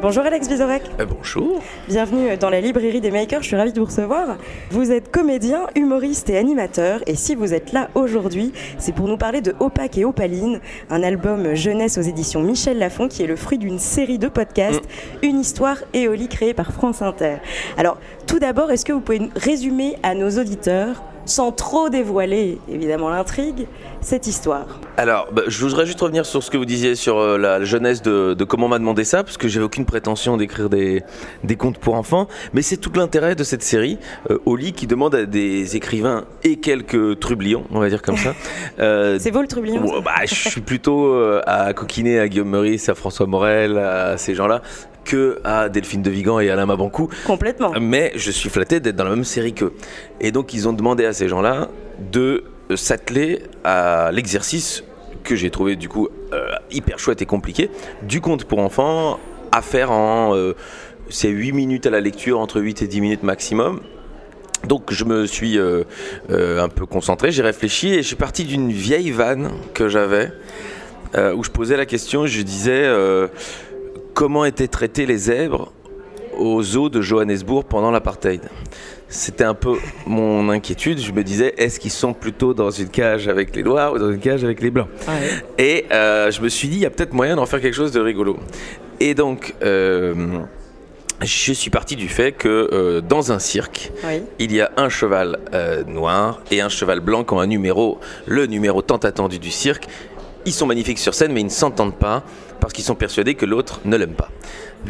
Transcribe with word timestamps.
Bonjour 0.00 0.24
Alex 0.24 0.46
Vizorek. 0.46 0.82
Euh, 1.00 1.06
bonjour. 1.06 1.60
Bienvenue 1.88 2.36
dans 2.36 2.50
la 2.50 2.60
librairie 2.60 3.00
des 3.00 3.10
makers, 3.10 3.42
je 3.42 3.48
suis 3.48 3.56
ravie 3.56 3.72
de 3.72 3.80
vous 3.80 3.86
recevoir. 3.86 4.36
Vous 4.70 4.92
êtes 4.92 5.10
comédien, 5.10 5.66
humoriste 5.74 6.30
et 6.30 6.38
animateur 6.38 7.00
et 7.08 7.16
si 7.16 7.34
vous 7.34 7.52
êtes 7.52 7.72
là 7.72 7.90
aujourd'hui, 7.96 8.52
c'est 8.78 8.94
pour 8.94 9.08
nous 9.08 9.16
parler 9.16 9.40
de 9.40 9.56
Opaque 9.58 9.98
et 9.98 10.04
Opaline, 10.04 10.60
un 10.88 11.02
album 11.02 11.52
jeunesse 11.56 11.98
aux 11.98 12.02
éditions 12.02 12.40
Michel 12.40 12.78
Lafon 12.78 13.08
qui 13.08 13.24
est 13.24 13.26
le 13.26 13.34
fruit 13.34 13.58
d'une 13.58 13.80
série 13.80 14.20
de 14.20 14.28
podcasts, 14.28 14.84
mm. 14.84 15.26
une 15.26 15.40
histoire 15.40 15.78
éolique 15.92 16.30
créée 16.30 16.54
par 16.54 16.72
France 16.72 17.02
Inter. 17.02 17.38
Alors, 17.76 17.98
tout 18.28 18.38
d'abord, 18.38 18.70
est-ce 18.70 18.84
que 18.84 18.92
vous 18.92 19.00
pouvez 19.00 19.28
résumer 19.34 19.96
à 20.04 20.14
nos 20.14 20.30
auditeurs 20.38 21.02
sans 21.28 21.52
trop 21.52 21.90
dévoiler 21.90 22.58
évidemment 22.68 23.10
l'intrigue, 23.10 23.66
cette 24.00 24.26
histoire. 24.26 24.66
Alors, 24.96 25.28
bah, 25.32 25.42
je 25.46 25.60
voudrais 25.64 25.86
juste 25.86 26.00
revenir 26.00 26.24
sur 26.24 26.42
ce 26.42 26.50
que 26.50 26.56
vous 26.56 26.64
disiez 26.64 26.94
sur 26.94 27.18
euh, 27.18 27.38
la 27.38 27.62
jeunesse 27.64 28.02
de, 28.02 28.34
comment 28.44 28.66
on 28.66 28.70
m'a 28.70 28.78
demandé 28.78 29.04
ça, 29.04 29.22
parce 29.22 29.36
que 29.36 29.46
j'avais 29.46 29.64
aucune 29.64 29.84
prétention 29.84 30.36
d'écrire 30.36 30.70
des, 30.70 31.02
des, 31.44 31.56
contes 31.56 31.78
pour 31.78 31.94
enfants, 31.94 32.28
mais 32.54 32.62
c'est 32.62 32.78
tout 32.78 32.90
l'intérêt 32.94 33.34
de 33.34 33.44
cette 33.44 33.62
série, 33.62 33.98
euh, 34.30 34.38
Oli, 34.46 34.72
qui 34.72 34.86
demande 34.86 35.14
à 35.14 35.26
des 35.26 35.76
écrivains 35.76 36.24
et 36.44 36.56
quelques 36.56 37.20
trublions, 37.20 37.64
on 37.70 37.80
va 37.80 37.88
dire 37.88 38.02
comme 38.02 38.16
ça. 38.16 38.34
Euh, 38.78 39.18
c'est 39.18 39.30
vous 39.30 39.40
le 39.40 39.48
trublion 39.48 39.82
bah, 40.02 40.12
Je 40.24 40.34
suis 40.34 40.60
plutôt 40.60 41.12
à 41.46 41.72
coquiner 41.74 42.20
à 42.20 42.28
Guillaume 42.28 42.50
Meurice, 42.50 42.88
à 42.88 42.94
François 42.94 43.26
Morel, 43.26 43.76
à 43.76 44.16
ces 44.18 44.34
gens-là, 44.34 44.62
que 45.08 45.40
à 45.42 45.70
Delphine 45.70 46.02
de 46.02 46.10
Vigan 46.10 46.38
et 46.38 46.50
Alain 46.50 46.66
Mabancou. 46.66 47.08
Complètement. 47.26 47.72
Mais 47.80 48.12
je 48.14 48.30
suis 48.30 48.50
flatté 48.50 48.78
d'être 48.78 48.94
dans 48.94 49.04
la 49.04 49.10
même 49.10 49.24
série 49.24 49.54
qu'eux. 49.54 49.72
Et 50.20 50.30
donc 50.32 50.52
ils 50.52 50.68
ont 50.68 50.74
demandé 50.74 51.06
à 51.06 51.14
ces 51.14 51.28
gens-là 51.28 51.68
de 52.12 52.44
euh, 52.70 52.76
s'atteler 52.76 53.42
à 53.64 54.10
l'exercice 54.12 54.84
que 55.24 55.34
j'ai 55.34 55.50
trouvé 55.50 55.76
du 55.76 55.88
coup 55.88 56.08
euh, 56.34 56.50
hyper 56.70 56.98
chouette 56.98 57.22
et 57.22 57.26
compliqué, 57.26 57.70
du 58.02 58.20
conte 58.20 58.44
pour 58.44 58.58
enfants 58.58 59.18
à 59.50 59.62
faire 59.62 59.90
en 59.90 60.36
euh, 60.36 60.54
c'est 61.08 61.28
8 61.28 61.52
minutes 61.52 61.86
à 61.86 61.90
la 61.90 62.00
lecture, 62.00 62.38
entre 62.38 62.60
8 62.60 62.82
et 62.82 62.86
10 62.86 63.00
minutes 63.00 63.22
maximum. 63.22 63.80
Donc 64.66 64.92
je 64.92 65.04
me 65.04 65.24
suis 65.24 65.56
un 65.58 66.68
peu 66.68 66.84
concentré, 66.84 67.30
j'ai 67.30 67.42
réfléchi 67.44 67.94
et 67.94 68.02
je 68.02 68.08
suis 68.08 68.16
parti 68.16 68.44
d'une 68.44 68.72
vieille 68.72 69.12
vanne 69.12 69.52
que 69.72 69.88
j'avais 69.88 70.32
où 71.16 71.44
je 71.44 71.50
posais 71.50 71.76
la 71.76 71.86
question, 71.86 72.26
je 72.26 72.42
disais 72.42 72.84
comment 74.18 74.44
étaient 74.44 74.66
traités 74.66 75.06
les 75.06 75.16
zèbres 75.16 75.70
aux 76.36 76.76
eaux 76.76 76.88
de 76.88 77.00
Johannesburg 77.00 77.66
pendant 77.68 77.92
l'apartheid. 77.92 78.40
C'était 79.08 79.44
un 79.44 79.54
peu 79.54 79.76
mon 80.06 80.50
inquiétude. 80.50 80.98
Je 80.98 81.12
me 81.12 81.22
disais, 81.22 81.54
est-ce 81.56 81.78
qu'ils 81.78 81.92
sont 81.92 82.14
plutôt 82.14 82.52
dans 82.52 82.72
une 82.72 82.88
cage 82.88 83.28
avec 83.28 83.54
les 83.54 83.62
noirs 83.62 83.92
ou 83.92 83.98
dans 83.98 84.10
une 84.10 84.18
cage 84.18 84.42
avec 84.42 84.60
les 84.60 84.72
blancs? 84.72 84.88
Et 85.56 85.84
euh, 85.92 86.32
je 86.32 86.42
me 86.42 86.48
suis 86.48 86.66
dit, 86.66 86.78
il 86.78 86.82
y 86.82 86.86
a 86.86 86.90
peut-être 86.90 87.12
moyen 87.12 87.36
d'en 87.36 87.46
faire 87.46 87.60
quelque 87.60 87.76
chose 87.76 87.92
de 87.92 88.00
rigolo. 88.00 88.36
Et 88.98 89.14
donc, 89.14 89.54
euh, 89.62 90.40
je 91.22 91.52
suis 91.52 91.70
parti 91.70 91.94
du 91.94 92.08
fait 92.08 92.32
que 92.32 92.70
euh, 92.72 93.00
dans 93.00 93.30
un 93.30 93.38
cirque, 93.38 93.92
il 94.40 94.52
y 94.52 94.60
a 94.60 94.72
un 94.76 94.88
cheval 94.88 95.38
noir 95.86 96.40
et 96.50 96.60
un 96.60 96.68
cheval 96.68 96.98
blanc 96.98 97.22
qui 97.22 97.34
ont 97.34 97.40
un 97.40 97.46
numéro, 97.46 98.00
le 98.26 98.46
numéro 98.46 98.82
tant 98.82 98.96
attendu 98.96 99.38
du 99.38 99.52
cirque. 99.52 99.86
Ils 100.46 100.52
sont 100.52 100.66
magnifiques 100.66 100.98
sur 100.98 101.14
scène, 101.14 101.32
mais 101.32 101.40
ils 101.40 101.46
ne 101.46 101.50
s'entendent 101.50 101.96
pas 101.96 102.24
parce 102.60 102.72
qu'ils 102.72 102.84
sont 102.84 102.94
persuadés 102.94 103.34
que 103.34 103.46
l'autre 103.46 103.80
ne 103.84 103.96
l'aime 103.96 104.14
pas. 104.14 104.30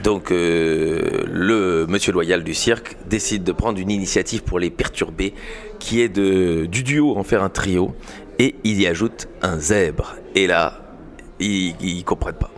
Donc 0.03 0.31
euh, 0.31 1.25
le 1.27 1.87
monsieur 1.89 2.13
loyal 2.13 2.45
du 2.45 2.55
cirque 2.55 2.97
décide 3.09 3.45
de 3.45 3.53
prendre 3.53 3.79
une 3.79 3.91
initiative 3.91 4.43
pour 4.43 4.59
les 4.59 4.71
perturber, 4.71 5.35
qui 5.79 6.01
est 6.01 6.09
de, 6.09 6.67
du 6.67 6.83
duo 6.83 7.17
en 7.17 7.25
faire 7.25 7.43
un 7.43 7.49
trio, 7.49 7.95
et 8.39 8.55
il 8.65 8.81
y 8.81 8.87
ajoute 8.87 9.29
un 9.43 9.59
zèbre. 9.59 10.17
Et 10.35 10.47
là, 10.47 10.81
ils, 11.41 11.75
ne 11.81 12.03
comprennent 12.03 12.35
pas. 12.35 12.51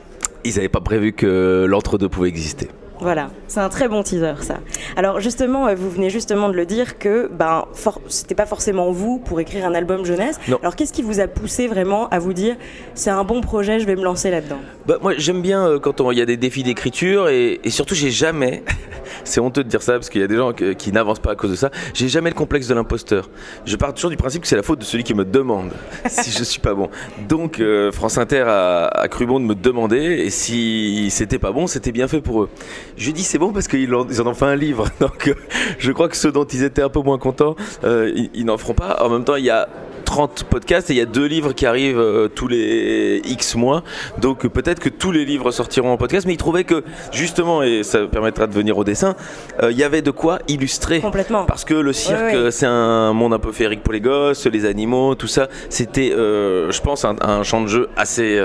Ils 0.45 0.57
n'avaient 0.57 0.69
pas 0.69 0.81
prévu 0.81 1.13
que 1.13 1.67
l'entre-deux 1.69 2.09
pouvait 2.09 2.29
exister. 2.29 2.69
Voilà, 3.01 3.31
c'est 3.49 3.61
un 3.61 3.71
très 3.71 3.89
bon 3.89 4.03
teaser 4.03 4.35
ça. 4.43 4.59
Alors 4.95 5.21
justement, 5.21 5.67
euh, 5.67 5.75
vous 5.75 5.89
venez 5.89 6.11
justement 6.11 6.51
de 6.51 6.55
le 6.55 6.67
dire 6.67 6.99
que 6.99 7.31
ben 7.33 7.65
c'était 8.09 8.35
pas 8.35 8.45
forcément 8.45 8.93
vous 8.93 9.19
pour 9.19 9.41
écrire 9.41 9.65
un 9.65 9.75
album 9.75 10.05
jeunesse. 10.05 10.39
Alors 10.63 10.77
qu'est-ce 10.77 10.93
qui 10.93 11.03
vous 11.03 11.19
a 11.19 11.27
poussé 11.27 11.67
vraiment 11.67 12.09
à 12.11 12.19
vous 12.19 12.35
dire 12.35 12.57
c'est 12.95 13.11
un 13.11 13.25
bon 13.25 13.41
projet, 13.41 13.81
je 13.81 13.87
vais 13.87 13.97
me 13.97 14.05
lancer 14.05 14.31
là-dedans? 14.31 14.59
Bah, 14.87 14.99
moi 15.01 15.15
j'aime 15.17 15.41
bien 15.41 15.67
euh, 15.67 15.79
quand 15.79 16.11
il 16.11 16.19
y 16.19 16.21
a 16.21 16.27
des 16.27 16.37
défis 16.37 16.63
d'écriture 16.63 17.29
et, 17.29 17.61
et, 17.65 17.71
surtout 17.71 17.95
j'ai 17.95 18.11
jamais, 18.11 18.65
c'est 19.25 19.41
honteux 19.41 19.65
de 19.65 19.69
dire 19.69 19.83
ça 19.83 19.95
parce 19.95 20.11
qu'il 20.11 20.21
y 20.21 20.25
a 20.25 20.29
des 20.29 20.37
gens 20.37 20.53
qui, 20.53 20.93
n'avancent 20.93 21.21
pas 21.21 21.33
à 21.33 21.37
cause 21.37 21.51
de 21.51 21.57
ça, 21.57 21.71
j'ai 21.95 22.09
jamais 22.09 22.31
le 22.31 22.35
complexe 22.35 22.67
de 22.69 22.75
l'imposteur. 22.75 23.31
Je 23.65 23.77
pars 23.77 23.95
toujours 23.95 24.11
du 24.11 24.17
principe 24.17 24.43
que 24.43 24.49
c'est 24.49 24.57
la 24.57 24.63
faute 24.63 24.81
de 24.81 24.85
celui 24.85 25.05
qui 25.05 25.15
me 25.15 25.25
demande 25.25 25.71
si 26.07 26.31
je 26.31 26.45
suis 26.45 26.61
pas 26.61 26.75
bon. 26.75 26.91
Donc 27.29 27.61
euh, 27.61 27.93
France 27.93 28.19
Inter 28.19 28.45
a, 28.47 28.87
a 28.89 29.09
cru 29.09 29.27
bon 29.27 29.41
de 29.41 29.45
me 29.47 29.55
demander 29.55 29.97
et 29.97 30.31
si 30.31 31.09
c'était 31.11 31.39
pas 31.39 31.53
bon, 31.53 31.67
c'était 31.67 31.93
bien 31.93 32.09
fait 32.09 32.21
pour 32.21 32.43
eux. 32.43 32.49
Je 32.97 33.11
dis 33.11 33.23
c'est 33.23 33.39
bon 33.39 33.53
parce 33.53 33.69
qu'ils 33.69 33.95
en, 33.95 34.07
ont 34.07 34.35
fait 34.35 34.45
un 34.45 34.57
livre. 34.57 34.89
Donc 35.01 35.29
euh, 35.29 35.35
je 35.79 35.93
crois 35.93 36.09
que 36.09 36.17
ceux 36.17 36.33
dont 36.33 36.45
ils 36.45 36.63
étaient 36.63 36.83
un 36.83 36.89
peu 36.89 37.01
moins 37.01 37.19
contents, 37.19 37.57
euh, 37.85 38.13
ils, 38.35 38.45
n'en 38.45 38.59
feront 38.59 38.75
pas. 38.75 39.03
En 39.03 39.09
même 39.09 39.25
temps, 39.25 39.37
il 39.37 39.45
y 39.45 39.51
a 39.51 39.69
30 40.11 40.43
podcasts 40.43 40.91
et 40.91 40.95
il 40.95 40.97
y 40.97 41.01
a 41.01 41.07
deux 41.07 41.27
livres 41.27 41.53
qui 41.53 41.67
arrivent 41.67 42.01
euh, 42.01 42.27
tous 42.27 42.49
les 42.49 43.23
X 43.25 43.55
mois. 43.55 43.85
Donc 44.19 44.45
peut-être 44.49 44.81
que 44.81 44.89
tous 44.89 45.13
les 45.13 45.25
livres 45.25 45.53
sortiront 45.53 45.93
en 45.93 45.97
podcast, 45.97 46.27
mais 46.27 46.33
ils 46.33 46.37
trouvaient 46.37 46.65
que 46.65 46.83
justement, 47.13 47.63
et 47.63 47.85
ça 47.85 48.01
permettra 48.09 48.49
de 48.49 48.53
venir 48.53 48.77
au 48.77 48.83
dessin, 48.83 49.15
il 49.63 49.77
y 49.77 49.85
avait 49.85 50.03
de 50.03 50.11
quoi 50.11 50.41
illustrer. 50.49 50.99
Complètement. 51.01 51.45
Parce 51.45 51.65
que 51.65 51.75
le 51.75 51.93
cirque, 51.93 52.51
c'est 52.51 52.67
un 52.67 53.13
monde 53.13 53.35
un 53.35 53.39
peu 53.39 53.53
féerique 53.53 53.85
pour 53.85 53.93
les 53.93 54.01
gosses, 54.01 54.47
les 54.47 54.65
animaux, 54.65 55.15
tout 55.15 55.29
ça. 55.29 55.49
C'était, 55.69 56.11
je 56.11 56.81
pense, 56.81 57.05
un, 57.05 57.15
un, 57.21 57.45
champ 57.45 57.61
de 57.61 57.69
jeu 57.69 57.89
assez 57.97 58.43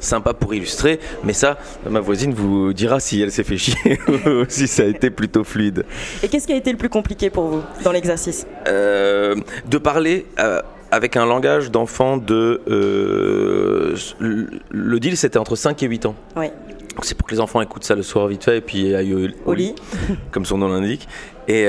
sympa 0.00 0.34
pour 0.34 0.52
illustrer. 0.54 1.00
Mais 1.24 1.32
ça, 1.32 1.56
ma 1.88 2.00
voisine 2.00 2.34
vous 2.34 2.74
dira 2.74 3.00
si 3.00 3.22
elle 3.22 3.32
s'est 3.32 3.44
fait 3.44 3.56
chier 3.56 3.98
si 4.48 4.68
ça 4.68 4.82
a 4.82 4.86
été 4.86 5.10
plutôt 5.10 5.44
fluide. 5.44 5.84
Et 6.22 6.28
qu'est-ce 6.28 6.46
qui 6.46 6.52
a 6.52 6.56
été 6.56 6.70
le 6.70 6.78
plus 6.78 6.90
compliqué 6.90 7.30
pour 7.30 7.44
vous 7.44 7.62
dans 7.84 7.92
l'exercice? 7.92 8.46
Euh, 8.66 9.36
De 9.66 9.78
parler 9.78 10.26
euh, 10.38 10.60
avec 10.96 11.16
un 11.16 11.26
langage 11.26 11.70
d'enfant 11.70 12.16
de... 12.16 12.60
Euh, 12.68 13.96
le 14.18 15.00
deal, 15.00 15.16
c'était 15.16 15.38
entre 15.38 15.56
5 15.56 15.82
et 15.82 15.86
8 15.86 16.06
ans. 16.06 16.14
Oui. 16.36 16.46
C'est 17.02 17.16
pour 17.16 17.28
que 17.28 17.34
les 17.34 17.40
enfants 17.40 17.60
écoutent 17.60 17.84
ça 17.84 17.94
le 17.94 18.02
soir 18.02 18.26
vite 18.26 18.44
fait 18.44 18.58
et 18.58 18.60
puis 18.62 18.94
aillent 18.94 19.32
au, 19.44 19.52
lit, 19.52 19.74
comme 20.30 20.46
son 20.46 20.58
nom 20.58 20.68
l'indique. 20.68 21.06
Et 21.46 21.68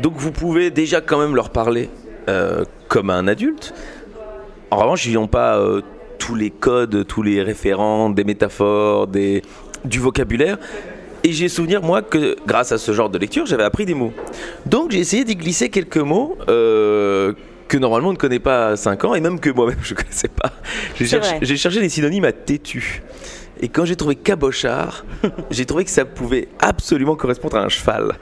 donc 0.00 0.14
vous 0.16 0.32
pouvez 0.32 0.72
déjà 0.72 1.00
quand 1.00 1.20
même 1.20 1.36
leur 1.36 1.50
parler 1.50 1.88
comme 2.88 3.10
un 3.10 3.28
adulte. 3.28 3.72
En 4.72 4.78
revanche, 4.78 5.06
ils 5.06 5.14
n'ont 5.14 5.28
pas 5.28 5.62
tous 6.18 6.34
les 6.34 6.50
codes, 6.50 7.06
tous 7.06 7.22
les 7.22 7.42
référents, 7.42 8.10
des 8.10 8.24
métaphores, 8.24 9.06
des, 9.06 9.42
du 9.84 10.00
vocabulaire. 10.00 10.58
Et 11.24 11.32
j'ai 11.32 11.48
souvenir, 11.48 11.82
moi, 11.82 12.02
que 12.02 12.36
grâce 12.46 12.72
à 12.72 12.78
ce 12.78 12.92
genre 12.92 13.10
de 13.10 13.18
lecture, 13.18 13.46
j'avais 13.46 13.64
appris 13.64 13.86
des 13.86 13.94
mots. 13.94 14.12
Donc 14.66 14.92
j'ai 14.92 15.00
essayé 15.00 15.24
d'y 15.24 15.36
glisser 15.36 15.68
quelques 15.68 15.98
mots 15.98 16.36
euh, 16.48 17.32
que 17.68 17.76
normalement 17.76 18.08
on 18.08 18.12
ne 18.12 18.18
connaît 18.18 18.38
pas 18.38 18.68
à 18.68 18.76
5 18.76 19.04
ans, 19.04 19.14
et 19.14 19.20
même 19.20 19.38
que 19.38 19.50
moi-même 19.50 19.78
je 19.82 19.94
ne 19.94 19.98
connaissais 19.98 20.28
pas. 20.28 20.52
J'ai 20.96 21.06
cherché, 21.06 21.56
cherché, 21.56 21.80
des 21.80 21.88
synonymes 21.88 22.24
à 22.24 22.32
têtu. 22.32 23.02
Et 23.60 23.68
quand 23.68 23.84
j'ai 23.84 23.96
trouvé 23.96 24.14
cabochard, 24.14 25.04
j'ai 25.50 25.66
trouvé 25.66 25.84
que 25.84 25.90
ça 25.90 26.04
pouvait 26.04 26.48
absolument 26.60 27.16
correspondre 27.16 27.56
à 27.56 27.64
un 27.64 27.68
cheval. 27.68 28.12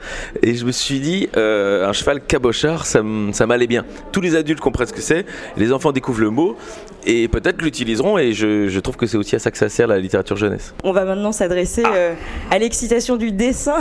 Et 0.41 0.55
je 0.55 0.65
me 0.65 0.71
suis 0.71 0.99
dit, 0.99 1.29
euh, 1.37 1.87
un 1.87 1.93
cheval 1.93 2.21
cabochard, 2.21 2.85
ça 2.85 3.01
m'allait 3.01 3.67
bien. 3.67 3.85
Tous 4.11 4.21
les 4.21 4.35
adultes 4.35 4.59
comprennent 4.59 4.87
ce 4.87 4.93
que 4.93 5.01
c'est, 5.01 5.25
les 5.57 5.71
enfants 5.71 5.91
découvrent 5.91 6.21
le 6.21 6.29
mot 6.29 6.57
et 7.05 7.27
peut-être 7.27 7.61
l'utiliseront. 7.61 8.17
Et 8.17 8.33
je, 8.33 8.79
trouve 8.79 8.97
que 8.97 9.05
c'est 9.05 9.17
aussi 9.17 9.35
à 9.35 9.39
ça 9.39 9.51
que 9.51 9.57
ça 9.57 9.69
sert 9.69 9.87
la 9.87 9.99
littérature 9.99 10.37
jeunesse. 10.37 10.73
On 10.83 10.91
va 10.91 11.05
maintenant 11.05 11.31
s'adresser 11.31 11.83
ah. 11.85 11.93
euh, 11.95 12.13
à 12.51 12.59
l'excitation 12.59 13.15
du 13.15 13.31
dessin. 13.31 13.79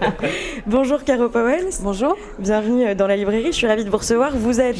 Bonjour 0.66 1.04
Caro 1.04 1.28
Powell. 1.28 1.66
Bonjour. 1.82 2.16
Bienvenue 2.38 2.86
euh, 2.86 2.94
dans 2.94 3.06
la 3.06 3.16
librairie. 3.16 3.46
Je 3.46 3.56
suis 3.56 3.66
ravie 3.66 3.84
de 3.84 3.90
vous 3.90 3.96
recevoir. 3.96 4.36
Vous 4.36 4.60
êtes 4.60 4.76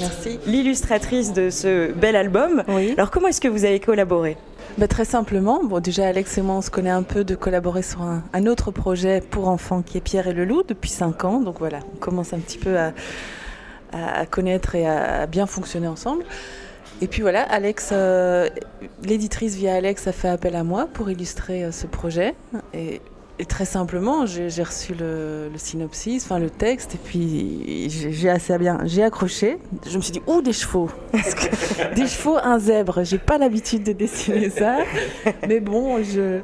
l'illustratrice 0.46 1.32
de 1.32 1.50
ce 1.50 1.92
bel 1.92 2.16
album. 2.16 2.62
Oui. 2.68 2.94
Alors 2.96 3.10
comment 3.10 3.28
est-ce 3.28 3.40
que 3.40 3.48
vous 3.48 3.64
avez 3.64 3.80
collaboré? 3.80 4.36
Bah, 4.78 4.88
très 4.88 5.04
simplement, 5.06 5.64
bon, 5.64 5.80
déjà 5.80 6.06
Alex 6.06 6.36
et 6.36 6.42
moi 6.42 6.56
on 6.56 6.60
se 6.60 6.70
connaît 6.70 6.90
un 6.90 7.02
peu 7.02 7.24
de 7.24 7.34
collaborer 7.34 7.82
sur 7.82 8.02
un, 8.02 8.46
autre 8.46 8.70
projet 8.70 9.22
pour 9.22 9.48
enfants 9.48 9.80
qui 9.80 9.96
est 9.96 10.02
Pierre 10.02 10.28
et 10.28 10.34
le 10.34 10.44
loup 10.44 10.62
depuis 10.62 10.90
5 10.90 11.24
ans. 11.24 11.40
Donc 11.40 11.58
voilà, 11.58 11.78
on 11.94 11.96
commence 11.96 12.32
un 12.32 12.38
petit 12.38 12.58
peu 12.58 12.76
à, 12.78 12.92
connaître 14.26 14.74
et 14.74 14.86
à, 14.86 15.26
bien 15.26 15.46
fonctionner 15.46 15.88
ensemble. 15.88 16.24
Et 17.00 17.08
puis 17.08 17.22
voilà, 17.22 17.42
Alex, 17.42 17.90
euh, 17.92 18.48
l'éditrice 19.02 19.54
via 19.54 19.74
Alex 19.74 20.06
a 20.06 20.12
fait 20.12 20.28
appel 20.28 20.56
à 20.56 20.64
moi 20.64 20.88
pour 20.90 21.10
illustrer 21.10 21.64
euh, 21.64 21.72
ce 21.72 21.86
projet. 21.86 22.34
Et 22.72 23.02
et 23.38 23.44
très 23.44 23.66
simplement, 23.66 24.24
j'ai 24.24 24.62
reçu 24.62 24.94
le, 24.94 25.50
synopsis, 25.56 26.24
enfin 26.24 26.38
le 26.38 26.48
texte, 26.48 26.94
et 26.94 26.98
puis 26.98 27.88
j'ai 27.90 28.30
assez 28.30 28.56
bien, 28.56 28.78
j'ai 28.84 29.02
accroché. 29.02 29.58
Je 29.86 29.96
me 29.96 30.02
suis 30.02 30.12
dit, 30.12 30.22
ouh, 30.26 30.40
des 30.40 30.54
chevaux, 30.54 30.90
des 31.94 32.06
chevaux, 32.06 32.38
un 32.42 32.58
zèbre. 32.58 33.04
J'ai 33.04 33.18
pas 33.18 33.36
l'habitude 33.36 33.82
de 33.82 33.92
dessiner 33.92 34.48
ça, 34.48 34.78
mais 35.48 35.60
bon, 35.60 36.02
je, 36.02 36.40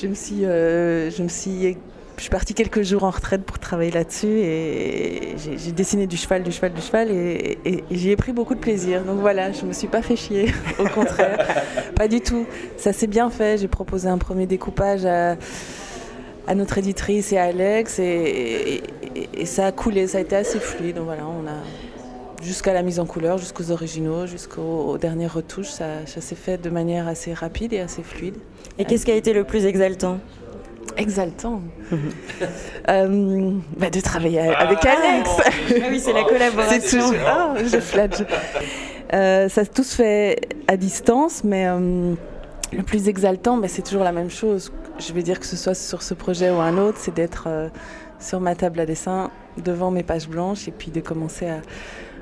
je 0.00 0.06
me 0.06 0.14
suis, 0.14 0.44
euh, 0.44 1.10
je 1.10 1.22
me 1.22 1.28
suis 1.28 1.76
je 2.18 2.22
suis 2.22 2.30
partie 2.30 2.52
quelques 2.52 2.82
jours 2.82 3.04
en 3.04 3.10
retraite 3.10 3.44
pour 3.44 3.60
travailler 3.60 3.92
là-dessus 3.92 4.26
et 4.26 5.36
j'ai 5.36 5.70
dessiné 5.70 6.08
du 6.08 6.16
cheval, 6.16 6.42
du 6.42 6.50
cheval, 6.50 6.72
du 6.72 6.80
cheval 6.80 7.12
et, 7.12 7.84
j'y 7.92 8.10
ai 8.10 8.16
pris 8.16 8.32
beaucoup 8.32 8.56
de 8.56 8.60
plaisir. 8.60 9.04
Donc 9.04 9.20
voilà, 9.20 9.52
je 9.52 9.64
me 9.64 9.72
suis 9.72 9.86
pas 9.86 10.02
fait 10.02 10.16
chier, 10.16 10.52
au 10.80 10.88
contraire, 10.88 11.64
pas 11.94 12.08
du 12.08 12.20
tout. 12.20 12.44
Ça 12.76 12.92
s'est 12.92 13.06
bien 13.06 13.30
fait. 13.30 13.58
J'ai 13.58 13.68
proposé 13.68 14.08
un 14.08 14.18
premier 14.18 14.46
découpage 14.46 15.04
à, 15.04 15.36
notre 16.54 16.78
éditrice 16.78 17.32
et 17.32 17.38
à 17.38 17.44
Alex 17.44 17.98
et, 17.98 18.82
ça 19.44 19.66
a 19.66 19.72
coulé, 19.72 20.06
ça 20.06 20.18
a 20.18 20.20
été 20.20 20.36
assez 20.36 20.58
fluide. 20.58 20.96
Donc 20.96 21.06
voilà, 21.06 21.26
on 21.26 21.46
a 21.46 22.42
jusqu'à 22.42 22.72
la 22.72 22.82
mise 22.82 23.00
en 23.00 23.06
couleur, 23.06 23.38
jusqu'aux 23.38 23.70
originaux, 23.70 24.26
jusqu'aux 24.26 24.98
dernières 24.98 25.34
retouches, 25.34 25.70
ça, 25.70 26.06
ça 26.06 26.20
s'est 26.20 26.34
fait 26.36 26.58
de 26.58 26.70
manière 26.70 27.08
assez 27.08 27.32
rapide 27.32 27.72
et 27.72 27.80
assez 27.80 28.02
fluide. 28.02 28.36
Et 28.78 28.84
qu'est-ce 28.84 29.04
qui 29.04 29.10
a 29.10 29.16
été 29.16 29.32
le 29.32 29.44
plus 29.44 29.66
exaltant? 29.66 30.18
Exaltant 30.96 31.62
euh, 32.88 33.52
bah, 33.76 33.90
de 33.90 34.00
travailler 34.00 34.40
avec 34.40 34.78
ah. 34.84 34.96
Alex. 34.96 35.30
Ah 35.38 35.86
oui, 35.90 36.00
c'est 36.00 36.12
la 36.12 36.24
collaboration. 36.24 37.00
Oh, 37.12 37.58
je 37.64 37.78
flatte. 37.78 38.24
Euh, 39.12 39.48
ça 39.48 39.64
tout 39.64 39.84
se 39.84 39.94
fait 39.94 40.40
à 40.66 40.76
distance, 40.76 41.42
mais 41.44 41.66
euh, 41.66 42.14
le 42.72 42.82
plus 42.82 43.08
exaltant, 43.08 43.56
bah, 43.56 43.68
c'est 43.68 43.82
toujours 43.82 44.04
la 44.04 44.12
même 44.12 44.30
chose. 44.30 44.72
Je 44.98 45.12
vais 45.12 45.22
dire 45.22 45.38
que 45.38 45.46
ce 45.46 45.56
soit 45.56 45.74
sur 45.74 46.02
ce 46.02 46.14
projet 46.14 46.50
ou 46.50 46.56
un 46.56 46.76
autre, 46.76 46.98
c'est 47.00 47.14
d'être 47.14 47.48
sur 48.18 48.40
ma 48.40 48.54
table 48.54 48.80
à 48.80 48.86
dessin, 48.86 49.30
devant 49.56 49.90
mes 49.90 50.02
pages 50.02 50.28
blanches, 50.28 50.66
et 50.66 50.72
puis 50.72 50.90
de 50.90 51.00
commencer 51.00 51.48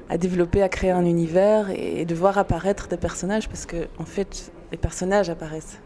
à, 0.09 0.19
développer, 0.19 0.63
à 0.63 0.69
créer 0.69 0.91
un 0.91 1.05
univers 1.05 1.71
et, 1.71 2.03
et 2.03 2.05
de 2.05 2.15
voir 2.15 2.37
apparaître 2.39 2.89
des 2.89 2.99
personnages, 2.99 3.49
parce 3.49 3.67
que 3.67 3.89
en 3.99 4.05
fait, 4.05 4.53
les 4.73 4.79
personnages 4.79 5.31
apparaissent 5.31 5.79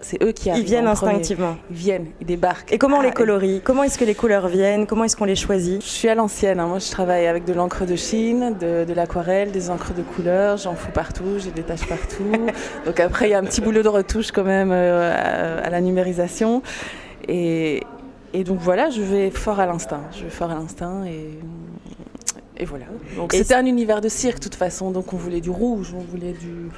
c'est 0.00 0.22
eux 0.22 0.32
qui 0.32 0.50
arrivent. 0.50 0.62
Ils 0.62 0.66
viennent 0.66 0.86
instinctivement. 0.86 1.56
Ils 1.70 1.76
viennent, 1.76 2.06
ils 2.20 2.26
débarquent. 2.26 2.72
Et 2.72 2.78
comment 2.78 2.98
on 2.98 3.02
les 3.02 3.08
ah, 3.08 3.12
colorie? 3.12 3.60
Comment 3.64 3.82
est-ce 3.82 3.98
que 3.98 4.04
les 4.04 4.14
couleurs 4.14 4.48
viennent? 4.48 4.86
Comment 4.86 5.04
est-ce 5.04 5.16
qu'on 5.16 5.24
les 5.24 5.36
choisit? 5.36 5.82
Je 5.82 5.88
suis 5.88 6.08
à 6.08 6.14
l'ancienne. 6.14 6.60
Hein. 6.60 6.66
Moi, 6.66 6.78
je 6.78 6.90
travaille 6.90 7.26
avec 7.26 7.44
de 7.44 7.52
l'encre 7.52 7.84
de 7.84 7.96
Chine, 7.96 8.56
de, 8.60 8.92
l'aquarelle, 8.92 9.50
des 9.50 9.70
encres 9.70 9.94
de 9.94 10.02
couleur. 10.02 10.56
J'en 10.56 10.74
fous 10.74 10.92
partout, 10.92 11.38
j'ai 11.38 11.50
des 11.50 11.62
taches 11.62 11.86
partout. 11.86 12.30
donc 12.86 13.00
après, 13.00 13.28
il 13.28 13.32
y 13.32 13.34
a 13.34 13.38
un 13.38 13.44
petit 13.44 13.60
boulot 13.60 13.82
de 13.82 13.88
retouche 13.88 14.30
quand 14.30 14.44
même 14.44 14.70
euh, 14.72 15.60
à, 15.62 15.68
la 15.68 15.80
numérisation. 15.80 16.62
Et, 17.26 17.82
donc 18.46 18.60
voilà, 18.60 18.90
je 18.90 19.02
vais 19.02 19.30
fort 19.30 19.58
à 19.58 19.66
l'instinct. 19.66 20.02
Je 20.16 20.24
vais 20.24 20.30
fort 20.30 20.50
à 20.50 20.54
l'instinct 20.54 21.04
et 21.04 21.38
et 22.60 22.64
voilà. 22.64 22.86
Donc 23.14 23.34
c'était 23.34 23.54
un 23.54 23.66
univers 23.66 24.00
de 24.00 24.08
cirque 24.08 24.38
de 24.38 24.42
toute 24.42 24.56
façon, 24.56 24.90
donc 24.90 25.12
on 25.12 25.16
voulait 25.16 25.40
du 25.40 25.48
rouge, 25.48 25.94
on 25.96 26.00
voulait 26.00 26.32
du, 26.32 26.70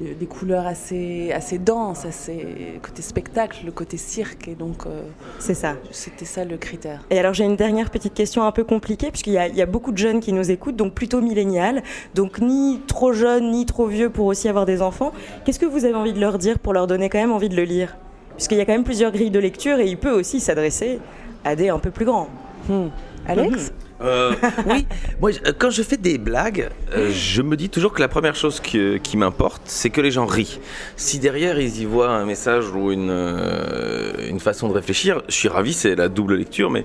des 0.00 0.26
couleurs 0.26 0.66
assez, 0.66 1.32
assez 1.32 1.58
denses, 1.58 2.04
assez 2.04 2.80
côté 2.82 3.02
spectacle, 3.02 3.58
le 3.64 3.70
côté 3.70 3.96
cirque. 3.96 4.48
Et 4.48 4.54
donc, 4.54 4.86
euh, 4.86 5.02
c'est 5.38 5.54
ça. 5.54 5.76
C'était 5.90 6.24
ça 6.24 6.44
le 6.44 6.56
critère. 6.56 7.04
Et 7.10 7.18
alors, 7.18 7.32
j'ai 7.32 7.44
une 7.44 7.56
dernière 7.56 7.90
petite 7.90 8.14
question 8.14 8.42
un 8.42 8.52
peu 8.52 8.64
compliquée, 8.64 9.10
puisqu'il 9.10 9.34
y, 9.34 9.56
y, 9.56 9.62
a 9.62 9.66
beaucoup 9.66 9.92
de 9.92 9.98
jeunes 9.98 10.20
qui 10.20 10.32
nous 10.32 10.50
écoutent, 10.50 10.76
donc 10.76 10.94
plutôt 10.94 11.20
millénial, 11.20 11.82
donc 12.14 12.40
ni 12.40 12.80
trop 12.86 13.12
jeunes, 13.12 13.50
ni 13.52 13.66
trop 13.66 13.86
vieux 13.86 14.10
pour 14.10 14.26
aussi 14.26 14.48
avoir 14.48 14.66
des 14.66 14.82
enfants. 14.82 15.12
Qu'est-ce 15.44 15.60
que 15.60 15.66
vous 15.66 15.84
avez 15.84 15.94
envie 15.94 16.12
de 16.12 16.20
leur 16.20 16.38
dire 16.38 16.58
pour 16.58 16.72
leur 16.72 16.86
donner 16.86 17.08
quand 17.08 17.18
même 17.18 17.32
envie 17.32 17.48
de 17.48 17.56
le 17.56 17.64
lire? 17.64 17.96
Puisqu'il 18.36 18.58
y 18.58 18.60
a 18.60 18.64
quand 18.64 18.72
même 18.72 18.84
plusieurs 18.84 19.12
grilles 19.12 19.30
de 19.30 19.38
lecture 19.38 19.78
et 19.78 19.86
il 19.86 19.96
peut 19.96 20.10
aussi 20.10 20.40
s'adresser 20.40 20.98
à 21.44 21.54
des 21.54 21.68
un 21.68 21.78
peu 21.78 21.90
plus 21.90 22.04
grands. 22.04 22.28
Hmm. 22.68 22.88
Alex? 23.26 23.70
Hmm. 23.70 23.83
Euh, 24.04 24.34
oui, 24.66 24.86
moi, 25.20 25.30
quand 25.58 25.70
je 25.70 25.82
fais 25.82 25.96
des 25.96 26.18
blagues, 26.18 26.68
euh, 26.94 27.10
je 27.10 27.42
me 27.42 27.56
dis 27.56 27.70
toujours 27.70 27.92
que 27.92 28.00
la 28.00 28.08
première 28.08 28.36
chose 28.36 28.60
qui, 28.60 29.16
m'importe, 29.16 29.62
c'est 29.64 29.90
que 29.90 30.00
les 30.00 30.10
gens 30.10 30.26
rient. 30.26 30.60
Si 30.96 31.18
derrière 31.18 31.58
ils 31.58 31.80
y 31.80 31.84
voient 31.84 32.10
un 32.10 32.26
message 32.26 32.66
ou 32.70 32.92
une, 32.92 33.10
euh, 33.10 34.38
façon 34.38 34.68
de 34.68 34.74
réfléchir, 34.74 35.22
je 35.28 35.34
suis 35.34 35.48
ravi, 35.48 35.72
c'est 35.72 35.94
la 35.94 36.08
double 36.08 36.34
lecture. 36.34 36.70
Mais 36.70 36.84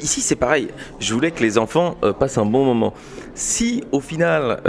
ici, 0.00 0.20
c'est 0.20 0.36
pareil. 0.36 0.68
Je 1.00 1.12
voulais 1.12 1.32
que 1.32 1.42
les 1.42 1.58
enfants 1.58 1.96
passent 2.20 2.38
un 2.38 2.44
bon 2.44 2.64
moment. 2.64 2.94
Si 3.34 3.82
au 3.90 4.00
final 4.00 4.60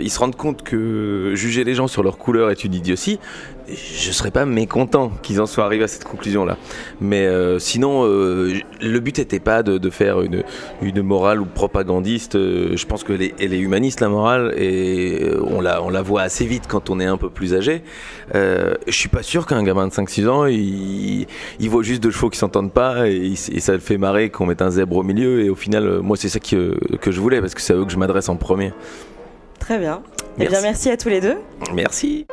ils 0.00 0.10
se 0.10 0.18
rendent 0.18 0.36
compte 0.36 0.62
que 0.62 1.32
juger 1.34 1.64
les 1.64 1.74
gens 1.74 1.86
sur 1.86 2.02
leur 2.02 2.16
couleur 2.16 2.50
est 2.50 2.64
une 2.64 2.72
idiotie, 2.72 3.18
je 3.68 4.10
serais 4.10 4.30
pas 4.30 4.46
mécontent 4.46 5.10
qu'ils 5.22 5.40
en 5.42 5.46
soient 5.46 5.66
arrivés 5.66 5.84
à 5.84 5.88
cette 5.88 6.04
conclusion-là. 6.04 6.56
Mais 7.02 7.28
sinon, 7.58 8.04
le 8.04 8.98
but 9.00 9.18
n'était 9.18 9.40
pas 9.40 9.62
de, 9.62 9.90
faire 9.90 10.22
une 10.80 11.02
morale 11.10 11.40
ou 11.40 11.44
propagandiste. 11.44 12.36
Euh, 12.36 12.76
je 12.76 12.86
pense 12.86 13.04
que 13.04 13.12
elle 13.12 13.52
est 13.52 13.58
humaniste 13.58 14.00
la 14.00 14.08
morale 14.08 14.54
et 14.56 15.24
euh, 15.24 15.42
on 15.44 15.60
la, 15.60 15.82
on 15.82 15.90
la 15.90 16.02
voit 16.02 16.22
assez 16.22 16.46
vite 16.46 16.64
quand 16.68 16.88
on 16.88 17.00
est 17.00 17.04
un 17.04 17.16
peu 17.16 17.28
plus 17.28 17.54
âgé. 17.54 17.82
Euh, 18.34 18.74
je 18.86 18.92
suis 18.92 19.08
pas 19.08 19.22
sûr 19.22 19.46
qu'un 19.46 19.62
gamin 19.64 19.88
de 19.88 19.92
5-6 19.92 20.28
ans, 20.28 20.46
il, 20.46 21.26
il, 21.58 21.68
voit 21.68 21.82
juste 21.82 22.02
deux 22.02 22.12
chevaux 22.12 22.30
qui 22.30 22.38
s'entendent 22.38 22.72
pas 22.72 23.08
et, 23.08 23.34
ça 23.36 23.72
le 23.72 23.80
fait 23.80 23.98
marrer 23.98 24.30
qu'on 24.30 24.46
mette 24.46 24.62
un 24.62 24.70
zèbre 24.70 24.96
au 24.96 25.02
milieu. 25.02 25.44
Et 25.44 25.50
au 25.50 25.56
final, 25.56 26.00
moi 26.00 26.16
c'est 26.16 26.28
ça 26.28 26.38
que, 26.38 26.78
que 26.96 27.10
je 27.10 27.20
voulais 27.20 27.40
parce 27.40 27.54
que 27.54 27.60
c'est 27.60 27.72
à 27.72 27.76
eux 27.76 27.84
que 27.84 27.92
je 27.92 27.98
m'adresse 27.98 28.28
en 28.28 28.36
premier. 28.36 28.72
Très 29.58 29.78
bien. 29.78 30.02
et 30.38 30.44
eh 30.44 30.48
bien, 30.48 30.62
merci 30.62 30.90
à 30.90 30.96
tous 30.96 31.08
les 31.08 31.20
deux. 31.20 31.36
Merci. 31.74 32.26